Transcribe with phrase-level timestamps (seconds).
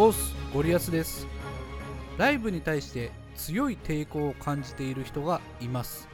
[0.00, 1.26] オスゴリアスです。
[2.18, 6.08] ライブに対して強い抵抗を感じている人がいます。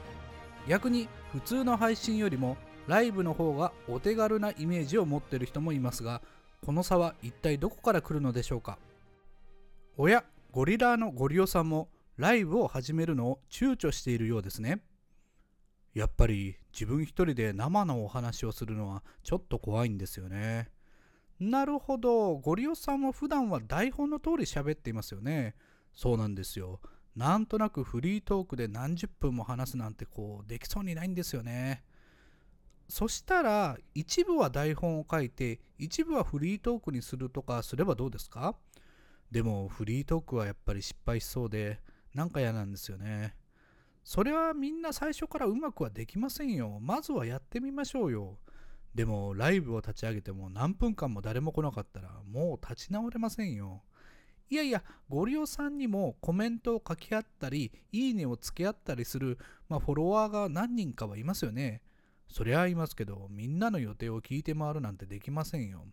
[0.67, 6.23] 逆に普通の配信よりもライブの方がお手軽なイメージを持っている人もいますが
[6.65, 8.79] この差は一体どこから来るのでしょうか？
[9.97, 14.79] おやゴリラーのゴリオさんもライブを始めるのを躊躇しているようですね。
[15.93, 20.69] やっぱり自分一人で生のお話をするのはちょっと怖いんですよね。
[21.39, 22.37] なるほど。
[22.37, 25.55] ゴリオさんも普段は台本の通り喋っていますよね。
[25.93, 26.79] そうなんですよ。
[27.15, 31.83] なんとなくフリートークで何十分も話すなんてこうできそうにないんですよね。
[32.87, 38.55] そしたら一部は台本を書いて一部はフリートークにするとかすればどうですか？
[39.31, 41.79] でもフリートークはやっぱり失敗しそうで
[42.13, 43.35] なんか嫌なんですよね。
[44.03, 46.79] それはみんな最初からうまくはできませんよ。
[46.79, 48.37] まずはやってみましょうよ。
[48.95, 53.83] でもライブを立ち上げても何分間も誰も来なかったらもう立ち直れませんよ
[54.49, 61.81] いやいや、ご利用さんにもコメントを書き合ったり、いいねをつけ合ったりする、まあ、フォロワーが何人かはいますよね。
[62.29, 65.87] そりゃあいますけど、みんなの予定を聞いて回るなんてできませんよ。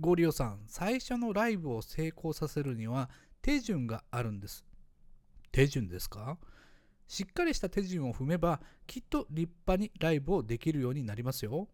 [0.00, 3.08] ゴリオさん、最初のライブを成功させるには
[3.40, 4.64] 手順があるんです。
[5.52, 6.38] 手順ですか？
[7.06, 11.68] しっかりした手順を踏めば、きっと立派にライブをできるようになりますよ。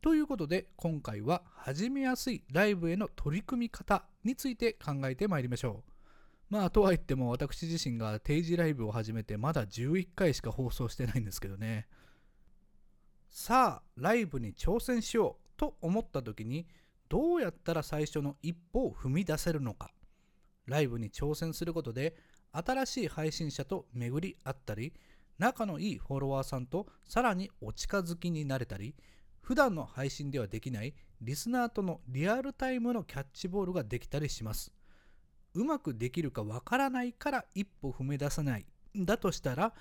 [0.00, 5.92] ということで、今回は始めやすいライブへの取り組み方について考えてまいりましょう。
[6.48, 11.88] まあ、とは言っても私自身が定時ライブを始めてまだ11回しか放送してないんですけどね。
[13.28, 16.66] さあライブに挑戦しようと思った時に
[17.08, 19.90] どうやったら最初の一歩を踏み出せるのか
[20.66, 22.16] ライブに挑戦することで
[22.52, 24.94] 新しい配信者と巡り合ったり
[25.38, 28.94] 仲のいいフォロワーさんとさらにお近づきになれたり
[29.46, 34.72] 普段の配信ではできないリスナーとのリアルタイムのキャッチボールができたりします
[35.54, 39.72] うまくできるかわからないから一歩踏み出さないだとしたら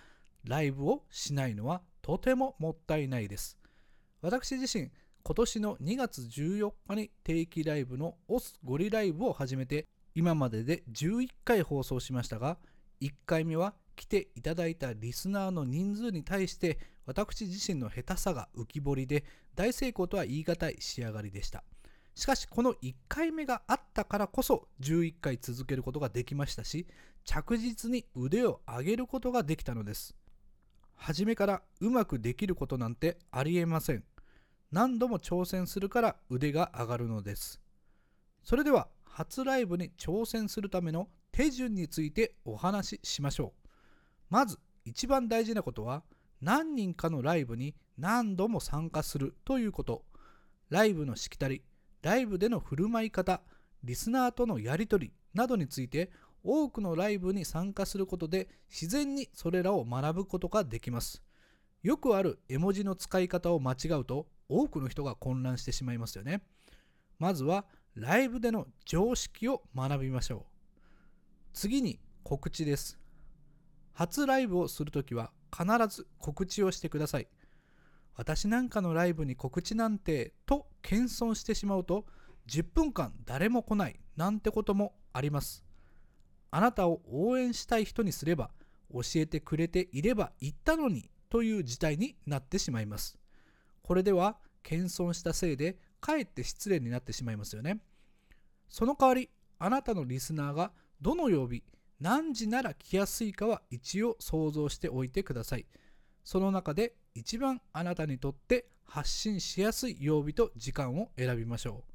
[0.44, 3.58] ライブをしないのはとてももったいないです。
[4.22, 4.92] 私自身、
[5.24, 12.58] 今年の2月14日に定期ライブのオスゴリライブを始めて、今までで11回放送しましたが、
[13.02, 19.24] 1回目は来ていただいたリスナーの人数に対して私自身の下手さが浮き彫りで
[19.56, 21.64] 大成功とは言い難い仕上がりでした。
[22.16, 26.88] しかしこの1回目があったからこそ11回続けることができましたし
[27.26, 30.16] 着実に腕を上げることができたのです。
[30.96, 34.04] 初めからうまくできることなんてありえません。
[34.72, 37.60] 何度も挑戦するから腕が上がるのです。
[38.44, 43.70] それでは初ライブに挑戦するための手順についてお話ししましょう。
[44.30, 46.04] まず一番大事なことは
[46.42, 50.04] 何人かのライブに何度も参加するということ。
[50.70, 51.62] ライブのしきたり、
[52.02, 53.42] ライブでの振る舞い方、
[53.84, 56.12] リスナーとのやり取りなどについて
[56.44, 61.22] 多くのライブに参加することで自然にそれらを学ぶことができます。
[61.84, 66.42] よくある絵文字の使い方を間違うと多くの人が混乱してしまいますよね。
[67.20, 70.42] まずはライブでの常識を学びましょう。
[71.54, 73.00] 次に告知です。
[73.94, 77.28] 初ライブをするときは必ず告知をしてください。
[78.16, 82.06] 私なんかのライブに告知なんてと謙遜してしまうと
[82.48, 85.64] 10分間誰も来ないなんてこともあります。
[86.52, 88.52] あなたを応援したい人にすれば
[88.94, 93.18] 教えてくれていれば言ったのにという事態になってしまいます。
[93.82, 97.82] これでは謙遜したせいでかえって失礼になってしまいますよね。
[98.70, 99.30] その代わり
[99.60, 101.64] あなたのリスナーがどの曜日
[102.00, 105.66] 何時なら来やすいかは一応想像しておいてください。
[106.24, 111.92] その中で一番あなたにとって発信しやすい曜日と時間を選びましょう。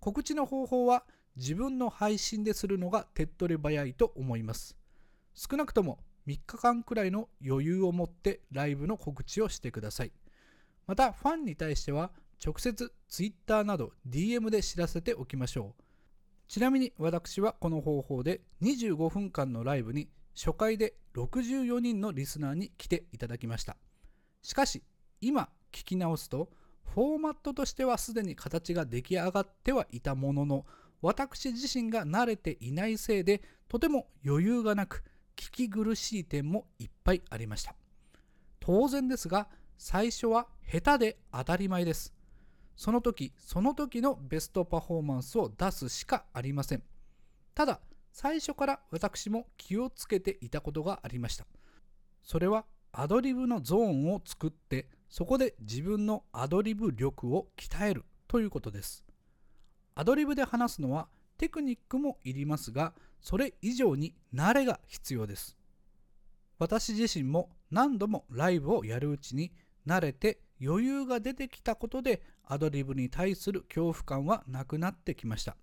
[0.00, 1.04] 告知の方法は
[1.36, 4.76] 自分の配信でするのが手っ取り早いと思います。
[5.34, 10.12] 少なくとも3日間くらいの余裕を持ってライブの告知をしてください。
[10.86, 12.10] また、ファンに対しては
[12.44, 15.82] 直接 Twitter など DM で知らせておきましょう。
[16.48, 23.76] ちなみに私はこの方法で25分間のライブに初回で64人のリスナーに来ていただきました。
[24.42, 24.82] しかし、
[25.20, 26.50] 今聞き直すと、
[26.94, 30.66] フォーマットとしてはすでに形が出来上がってはいたものの、
[31.04, 35.04] 私自身が慣れていないせいでとても余裕がなく
[35.36, 37.74] 聞き苦しい点もいっぱいありました
[38.58, 42.14] 当然ですが最初は下手で当たり前です
[42.76, 46.82] その時その時のベストパフォーマンスを出すしかありません。
[47.54, 47.80] ただ
[48.12, 51.46] 最初から私も気をつけていたことがありました。
[52.22, 59.04] それはアドリブのゾーンを作ってそこで自分のアドリブ力を鍛えるということです。
[59.94, 65.56] アドリブで話すのはテクニックもいりますがそれ以上に慣れが必要です。
[66.58, 69.52] 私自身も何度もライブをやるうちに
[69.86, 75.56] 慣れて余裕が出てきたことでアドリブに対する恐怖感はなくなってきました。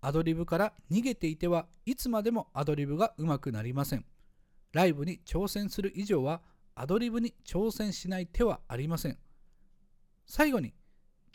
[0.00, 4.04] アドリブから逃げていてはいつまでもアドリブがうまくなりません。
[4.72, 6.42] ライブに挑戦する以上は
[6.74, 9.18] アドリブに挑戦しない手はありません。
[10.26, 10.74] 最後に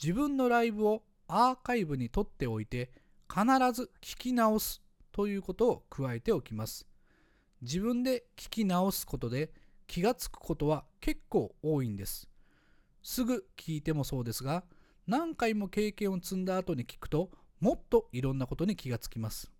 [0.01, 2.91] 自分のライブをアーカイブに取っておいて
[3.27, 3.43] 必
[3.73, 4.81] ず聞き直す
[5.11, 6.87] ということを加えておきます。
[7.61, 9.51] 自分で聞き直すことで
[9.87, 12.29] 気がつくことは結構多いんです。
[13.01, 14.63] すぐ聞いてもそうですが
[15.07, 19.51] 何回も経験を積んだ後に聞くともっといろんなことに気がつきます。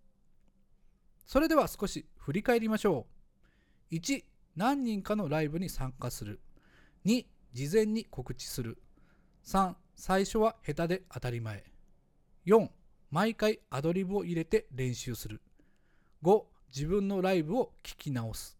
[1.26, 3.06] それでは少し振り返りましょ
[3.90, 3.94] う。
[3.94, 4.24] 1
[4.56, 6.40] 何人かのライブに参加する。
[7.04, 8.78] 2事前に告知する。
[9.44, 11.64] 3最初は下手で当たり前。
[12.46, 12.68] 4
[13.10, 15.40] 毎回アドリブを入れて練習する。
[16.22, 16.44] 5
[16.74, 18.56] 自分のライブを聞き直す。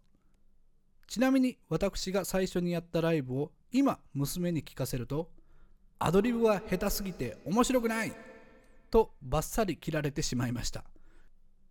[1.06, 5.30] ちなみに私が最初にやったライブを今娘に聞かせると
[5.98, 8.12] アドリブは下手すぎて面白くない
[8.90, 10.84] とバッサリ切られてしまいました。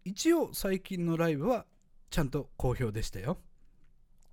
[0.05, 1.65] 一応最近のライブは
[2.09, 3.39] ちゃんと好評でしたよ。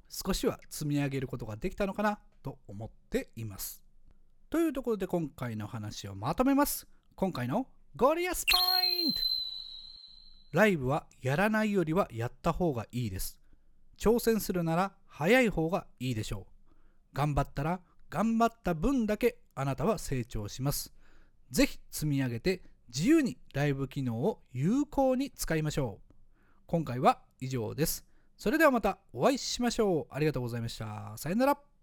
[0.08, 3.82] 少しは積み上げることができたのかなと思っています。
[4.48, 6.86] というところで今回の話をまとめます。
[7.16, 7.66] 今回の
[7.96, 9.18] ゴリアスポイント。
[10.52, 13.36] ライブはやらないよりはやった方がいいです。
[13.98, 16.55] 挑戦するなら早い方がいいでしょう。
[17.16, 17.80] 頑張ったら
[18.10, 20.92] 頑張った分だけあなたは成長します。
[21.50, 26.14] ぜひ積み上げて自由にライブ機能を有効に使いましょう。
[26.66, 28.04] 今回は以上です。
[28.36, 30.14] それではまたお会いしましょう。
[30.14, 31.14] ありがとうございました。
[31.16, 31.75] さよなら。